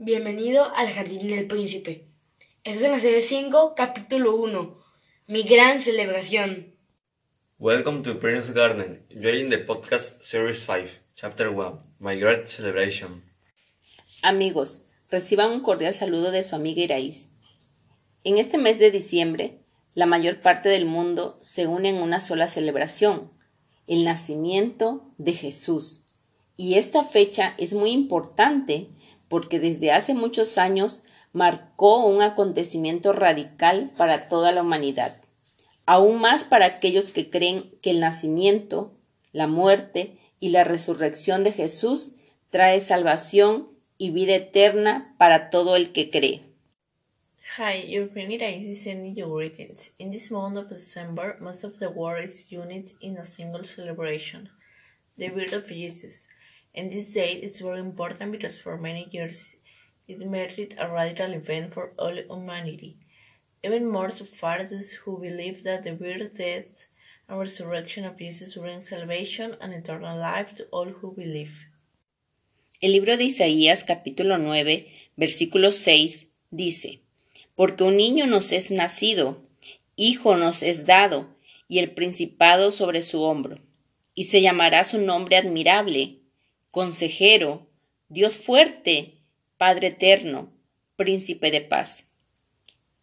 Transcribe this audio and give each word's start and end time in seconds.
Bienvenido 0.00 0.72
al 0.76 0.92
Jardín 0.92 1.26
del 1.26 1.48
Príncipe. 1.48 2.06
Esta 2.62 2.84
es 2.86 2.92
la 2.92 3.00
serie 3.00 3.20
5, 3.20 3.74
capítulo 3.74 4.36
1. 4.36 4.78
Mi 5.26 5.42
gran 5.42 5.82
celebración. 5.82 6.72
Welcome 7.58 8.04
to 8.04 8.20
Prince 8.20 8.52
Garden. 8.52 9.04
You're 9.10 9.36
in 9.36 9.50
the 9.50 9.58
podcast 9.58 10.22
Series 10.22 10.64
5, 10.64 11.00
Chapter 11.16 11.48
1, 11.48 11.80
My 11.98 12.14
Great 12.16 12.46
Celebration. 12.46 13.24
Amigos, 14.22 14.82
reciban 15.10 15.50
un 15.50 15.62
cordial 15.62 15.92
saludo 15.92 16.30
de 16.30 16.44
su 16.44 16.54
amiga 16.54 16.80
Iraís. 16.80 17.30
En 18.22 18.38
este 18.38 18.56
mes 18.56 18.78
de 18.78 18.92
diciembre, 18.92 19.58
la 19.96 20.06
mayor 20.06 20.36
parte 20.36 20.68
del 20.68 20.86
mundo 20.86 21.40
se 21.42 21.66
une 21.66 21.88
en 21.88 21.96
una 21.96 22.20
sola 22.20 22.46
celebración, 22.48 23.28
el 23.88 24.04
nacimiento 24.04 25.02
de 25.18 25.32
Jesús. 25.32 26.04
Y 26.56 26.74
esta 26.74 27.02
fecha 27.02 27.56
es 27.58 27.72
muy 27.72 27.90
importante 27.90 28.90
porque 29.28 29.58
desde 29.58 29.92
hace 29.92 30.14
muchos 30.14 30.58
años 30.58 31.02
marcó 31.32 32.06
un 32.06 32.22
acontecimiento 32.22 33.12
radical 33.12 33.90
para 33.96 34.28
toda 34.28 34.52
la 34.52 34.62
humanidad, 34.62 35.16
aún 35.86 36.20
más 36.20 36.44
para 36.44 36.66
aquellos 36.66 37.08
que 37.08 37.30
creen 37.30 37.64
que 37.82 37.90
el 37.90 38.00
nacimiento, 38.00 38.92
la 39.32 39.46
muerte 39.46 40.18
y 40.40 40.50
la 40.50 40.64
resurrección 40.64 41.44
de 41.44 41.52
Jesús 41.52 42.14
trae 42.50 42.80
salvación 42.80 43.66
y 43.98 44.10
vida 44.10 44.36
eterna 44.36 45.14
para 45.18 45.50
todo 45.50 45.76
el 45.76 45.92
que 45.92 46.10
cree. 46.10 46.40
Hi, 47.56 47.90
your 47.90 48.08
friend 48.08 48.30
Iraisi 48.30 48.72
is 48.72 48.84
sending 48.84 49.16
you 49.16 49.26
greetings. 49.26 49.90
In 49.98 50.10
this 50.10 50.30
month 50.30 50.56
of 50.58 50.68
December, 50.68 51.36
most 51.40 51.64
of 51.64 51.78
the 51.78 51.90
world 51.90 52.22
is 52.22 52.52
united 52.52 52.92
in 53.00 53.16
a 53.16 53.24
single 53.24 53.64
celebration, 53.64 54.50
the 55.16 55.30
birth 55.30 55.54
of 55.54 55.66
Jesus. 55.66 56.28
And 56.74 56.90
this 56.90 57.12
date 57.12 57.42
is 57.42 57.60
very 57.60 57.80
important 57.80 58.32
because 58.32 58.58
for 58.58 58.76
many 58.76 59.08
years 59.10 59.56
it 60.06 60.26
marked 60.26 60.74
a 60.78 60.88
radical 60.88 61.32
event 61.32 61.74
for 61.74 61.92
all 61.98 62.16
humanity. 62.16 62.96
Even 63.62 63.90
more 63.90 64.10
so 64.10 64.24
far 64.24 64.64
those 64.64 64.92
who 64.92 65.18
believe 65.18 65.64
that 65.64 65.82
the 65.84 65.92
birth, 65.92 66.36
death, 66.36 66.86
and 67.28 67.38
resurrection 67.38 68.04
of 68.04 68.16
Jesus 68.16 68.54
bring 68.54 68.82
salvation 68.82 69.56
and 69.60 69.74
eternal 69.74 70.18
life 70.18 70.54
to 70.54 70.64
all 70.70 70.86
who 70.86 71.12
believe. 71.12 71.66
El 72.80 72.92
libro 72.92 73.16
de 73.16 73.24
Isaías 73.24 73.82
capítulo 73.82 74.38
9, 74.38 74.86
versículo 75.16 75.72
6 75.72 76.28
dice, 76.50 77.00
Porque 77.56 77.82
un 77.82 77.96
niño 77.96 78.26
nos 78.26 78.52
es 78.52 78.70
nacido, 78.70 79.42
hijo 79.96 80.36
nos 80.36 80.62
es 80.62 80.86
dado, 80.86 81.26
y 81.68 81.80
el 81.80 81.90
principado 81.90 82.70
sobre 82.70 83.02
su 83.02 83.22
hombro, 83.22 83.58
y 84.14 84.24
se 84.24 84.40
llamará 84.42 84.84
su 84.84 85.00
nombre 85.00 85.36
admirable, 85.36 86.18
consejero, 86.70 87.66
Dios 88.08 88.36
fuerte, 88.36 89.14
Padre 89.56 89.88
eterno, 89.88 90.52
príncipe 90.96 91.50
de 91.50 91.60
paz. 91.60 92.10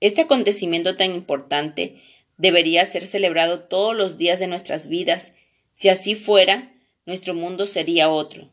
Este 0.00 0.22
acontecimiento 0.22 0.96
tan 0.96 1.14
importante 1.14 2.00
debería 2.36 2.84
ser 2.86 3.06
celebrado 3.06 3.64
todos 3.64 3.96
los 3.96 4.18
días 4.18 4.38
de 4.38 4.48
nuestras 4.48 4.88
vidas. 4.88 5.32
Si 5.74 5.88
así 5.88 6.14
fuera, 6.14 6.72
nuestro 7.06 7.34
mundo 7.34 7.66
sería 7.66 8.10
otro. 8.10 8.50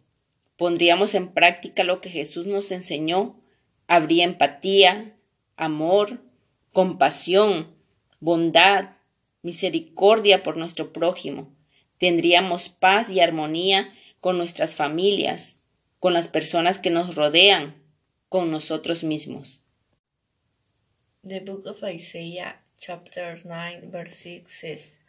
Pondríamos 0.57 1.15
en 1.15 1.29
práctica 1.29 1.83
lo 1.83 2.01
que 2.01 2.09
Jesús 2.09 2.45
nos 2.45 2.71
enseñó, 2.71 3.39
habría 3.87 4.25
empatía, 4.25 5.15
amor, 5.55 6.21
compasión, 6.71 7.73
bondad, 8.19 8.91
misericordia 9.41 10.43
por 10.43 10.57
nuestro 10.57 10.93
prójimo. 10.93 11.51
Tendríamos 11.97 12.69
paz 12.69 13.09
y 13.09 13.19
armonía 13.19 13.93
con 14.21 14.37
nuestras 14.37 14.75
familias, 14.75 15.61
con 15.99 16.13
las 16.13 16.27
personas 16.27 16.77
que 16.77 16.89
nos 16.89 17.15
rodean, 17.15 17.75
con 18.29 18.51
nosotros 18.51 19.03
mismos. 19.03 19.65
The 21.23 21.39
book 21.41 21.65
of 21.65 21.83
Isaiah, 21.83 22.55
chapter 22.79 23.39
9, 23.43 23.89
verse 23.91 24.15
6 24.15 24.53
says, 24.53 24.99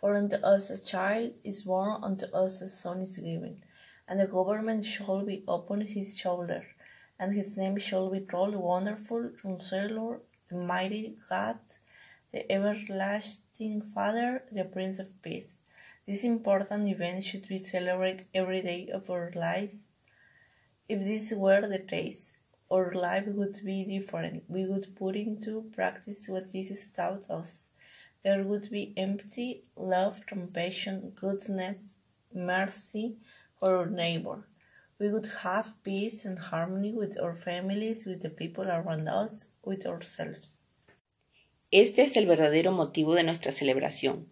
For 0.00 0.16
unto 0.16 0.36
us 0.36 0.70
a 0.70 0.84
child 0.84 1.34
is 1.44 1.62
born, 1.62 2.02
unto 2.02 2.26
us 2.34 2.60
a 2.60 2.68
son 2.68 3.02
is 3.02 3.18
given, 3.18 3.62
and 4.08 4.18
the 4.18 4.26
government 4.26 4.84
shall 4.84 5.24
be 5.24 5.44
upon 5.46 5.82
his 5.82 6.18
shoulder, 6.18 6.64
and 7.18 7.34
his 7.34 7.56
name 7.56 7.78
shall 7.78 8.10
be 8.10 8.20
called 8.20 8.56
Wonderful, 8.56 9.30
Counselor, 9.40 10.20
the 10.48 10.56
Mighty 10.56 11.16
God, 11.30 11.58
the 12.32 12.50
Everlasting 12.50 13.82
Father, 13.94 14.42
the 14.50 14.64
Prince 14.64 14.98
of 14.98 15.22
Peace. 15.22 15.60
This 16.06 16.24
important 16.24 16.88
event 16.88 17.24
should 17.24 17.46
be 17.46 17.58
celebrated 17.58 18.26
every 18.34 18.60
day 18.60 18.88
of 18.92 19.08
our 19.08 19.32
lives. 19.36 19.86
If 20.88 21.00
this 21.00 21.32
were 21.32 21.68
the 21.68 21.78
case, 21.78 22.32
our 22.70 22.92
life 22.92 23.26
would 23.26 23.60
be 23.64 23.84
different. 23.84 24.42
We 24.48 24.66
would 24.66 24.96
put 24.96 25.14
into 25.14 25.70
practice 25.74 26.28
what 26.28 26.50
Jesus 26.50 26.90
taught 26.90 27.30
us. 27.30 27.70
There 28.24 28.42
would 28.42 28.70
be 28.70 28.94
empty 28.96 29.62
love, 29.76 30.26
compassion, 30.26 31.12
goodness, 31.14 31.96
mercy 32.34 33.16
for 33.58 33.76
our 33.76 33.86
neighbor. 33.86 34.48
We 34.98 35.10
would 35.10 35.28
have 35.42 35.82
peace 35.84 36.24
and 36.24 36.38
harmony 36.38 36.92
with 36.92 37.20
our 37.20 37.34
families, 37.34 38.06
with 38.06 38.22
the 38.22 38.30
people 38.30 38.68
around 38.68 39.08
us, 39.08 39.48
with 39.64 39.86
ourselves. 39.86 40.58
Este 41.70 42.00
es 42.00 42.16
el 42.16 42.26
verdadero 42.26 42.72
motivo 42.72 43.14
de 43.14 43.22
nuestra 43.22 43.50
celebración. 43.50 44.26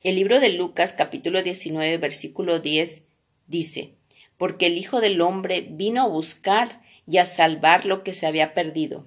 El 0.00 0.14
libro 0.14 0.38
de 0.38 0.50
Lucas 0.50 0.92
capítulo 0.92 1.42
19 1.42 1.98
versículo 1.98 2.60
10 2.60 3.02
dice, 3.48 3.94
porque 4.36 4.66
el 4.66 4.78
Hijo 4.78 5.00
del 5.00 5.20
Hombre 5.20 5.66
vino 5.68 6.02
a 6.02 6.06
buscar 6.06 6.82
y 7.08 7.16
a 7.18 7.26
salvar 7.26 7.84
lo 7.84 8.04
que 8.04 8.14
se 8.14 8.28
había 8.28 8.54
perdido. 8.54 9.06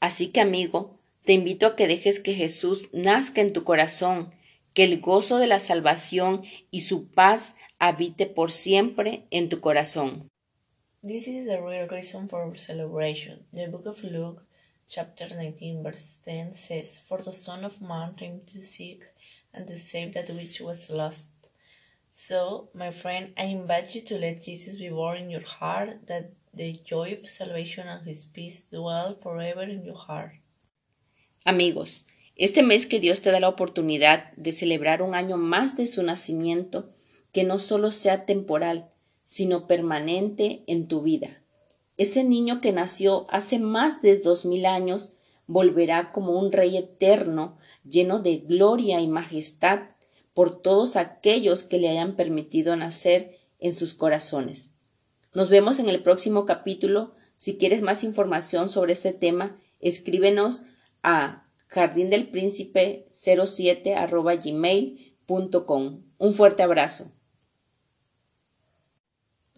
Así 0.00 0.28
que, 0.28 0.40
amigo, 0.40 0.98
te 1.24 1.34
invito 1.34 1.66
a 1.66 1.76
que 1.76 1.86
dejes 1.88 2.20
que 2.20 2.32
Jesús 2.32 2.88
nazca 2.94 3.42
en 3.42 3.52
tu 3.52 3.64
corazón, 3.64 4.32
que 4.72 4.84
el 4.84 5.02
gozo 5.02 5.36
de 5.36 5.46
la 5.46 5.60
salvación 5.60 6.42
y 6.70 6.80
su 6.80 7.08
paz 7.08 7.56
habite 7.78 8.24
por 8.24 8.50
siempre 8.50 9.24
en 9.30 9.50
tu 9.50 9.60
corazón. 9.60 10.30
This 11.02 11.28
is 11.28 11.44
the 11.44 11.60
real 11.60 11.86
reason 11.86 12.30
for 12.30 12.58
celebration. 12.58 13.44
The 13.52 13.66
book 13.66 13.86
of 13.86 14.02
Luke, 14.02 14.42
chapter 14.88 15.36
19, 15.36 15.82
verse 15.82 16.18
10 16.24 16.54
says, 16.54 16.98
For 16.98 17.22
the 17.22 17.32
Son 17.32 17.62
of 17.62 17.82
Man 17.82 18.14
came 18.16 18.40
to 18.46 18.58
seek 18.62 19.04
and 19.54 19.66
to 19.68 19.76
save 19.76 20.14
that 20.14 20.28
which 20.30 20.60
was 20.60 20.90
lost. 20.90 21.32
So, 22.12 22.68
my 22.74 22.92
friend, 22.92 23.32
I 23.36 23.44
invite 23.44 23.94
you 23.94 24.00
to 24.02 24.18
let 24.18 24.42
Jesus 24.42 24.76
be 24.76 24.88
born 24.88 25.18
in 25.18 25.30
your 25.30 25.44
heart, 25.44 26.06
that 26.06 26.30
the 26.52 26.80
joy 26.84 27.18
of 27.20 27.28
salvation 27.28 27.88
and 27.88 28.06
his 28.06 28.24
peace 28.26 28.66
dwell 28.70 29.16
forever 29.20 29.62
in 29.62 29.84
your 29.84 29.96
heart. 29.96 30.32
Amigos, 31.44 32.06
este 32.36 32.62
mes 32.62 32.86
que 32.86 33.00
Dios 33.00 33.20
te 33.20 33.30
da 33.30 33.40
la 33.40 33.48
oportunidad 33.48 34.32
de 34.36 34.52
celebrar 34.52 35.02
un 35.02 35.14
año 35.14 35.36
más 35.36 35.76
de 35.76 35.86
su 35.86 36.02
nacimiento, 36.02 36.90
que 37.32 37.44
no 37.44 37.58
solo 37.58 37.90
sea 37.90 38.26
temporal, 38.26 38.90
sino 39.24 39.66
permanente 39.66 40.62
en 40.66 40.88
tu 40.88 41.02
vida. 41.02 41.42
Ese 41.96 42.24
niño 42.24 42.60
que 42.60 42.72
nació 42.72 43.26
hace 43.28 43.58
más 43.58 44.02
de 44.02 44.18
dos 44.18 44.44
mil 44.44 44.66
años 44.66 45.12
volverá 45.46 46.12
como 46.12 46.38
un 46.38 46.52
rey 46.52 46.76
eterno, 46.76 47.56
lleno 47.88 48.20
de 48.20 48.36
gloria 48.38 49.00
y 49.00 49.08
majestad 49.08 49.80
por 50.32 50.60
todos 50.60 50.96
aquellos 50.96 51.64
que 51.64 51.78
le 51.78 51.88
hayan 51.88 52.16
permitido 52.16 52.76
nacer 52.76 53.38
en 53.58 53.74
sus 53.74 53.94
corazones. 53.94 54.72
Nos 55.32 55.48
vemos 55.48 55.78
en 55.78 55.88
el 55.88 56.02
próximo 56.02 56.44
capítulo. 56.46 57.14
Si 57.36 57.56
quieres 57.56 57.82
más 57.82 58.04
información 58.04 58.68
sobre 58.68 58.92
este 58.92 59.12
tema, 59.12 59.56
escríbenos 59.80 60.62
a 61.02 61.48
jardindelpríncipe07 61.68 64.44
gmail.com. 64.44 66.02
Un 66.18 66.32
fuerte 66.32 66.62
abrazo. 66.62 67.10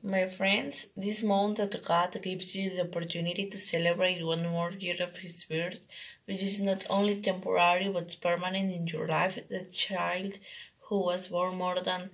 My 0.09 0.29
friends, 0.29 0.87
this 0.97 1.25
month 1.25 1.57
that 1.57 1.83
God 1.85 2.17
gives 2.23 2.55
you 2.55 2.71
the 2.71 2.83
opportunity 2.83 3.47
to 3.47 3.59
celebrate 3.59 4.25
one 4.25 4.47
more 4.47 4.71
year 4.71 5.03
of 5.03 5.17
His 5.17 5.43
birth, 5.43 5.81
which 6.27 6.45
is 6.45 6.61
not 6.61 6.87
only 6.89 7.21
temporary 7.21 7.89
but 7.89 8.17
permanent 8.23 8.73
in 8.73 8.87
your 8.87 9.09
life. 9.09 9.37
The 9.49 9.65
child 9.65 10.39
who 10.83 11.01
was 11.01 11.27
born 11.27 11.57
more 11.57 11.81
than 11.81 12.11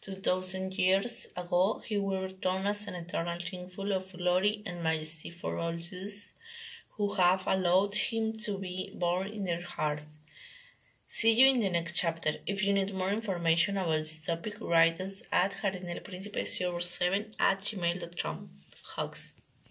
2000 0.00 0.72
years 0.72 1.28
ago, 1.36 1.82
he 1.86 1.98
will 1.98 2.22
return 2.22 2.66
as 2.66 2.88
an 2.88 2.96
eternal 2.96 3.38
king 3.38 3.70
full 3.70 3.92
of 3.92 4.12
glory 4.12 4.64
and 4.66 4.82
majesty 4.82 5.30
for 5.30 5.56
all 5.56 5.78
those 5.92 6.32
who 6.96 7.14
have 7.14 7.46
allowed 7.46 7.94
him 7.94 8.36
to 8.38 8.58
be 8.58 8.92
born 8.92 9.28
in 9.28 9.44
their 9.44 9.62
hearts. 9.62 10.16
See 11.18 11.32
you 11.32 11.46
in 11.48 11.60
the 11.60 11.70
next 11.70 11.94
chapter. 11.94 12.32
If 12.46 12.62
you 12.62 12.74
need 12.74 12.94
more 12.94 13.08
information 13.08 13.78
about 13.78 14.00
this 14.00 14.18
topic, 14.18 14.56
write 14.60 15.00
us 15.00 15.22
at 15.32 15.54
jardinelprincipe07 15.62 17.32
at 17.40 17.62
gmail.com. 17.62 18.50
Hugs. 18.94 19.32